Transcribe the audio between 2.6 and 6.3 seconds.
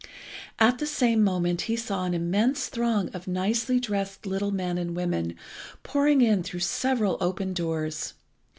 throng of nicely dressed little men and women pouring